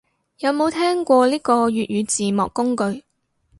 [0.39, 3.03] 有冇聽過呢個粵語字幕工具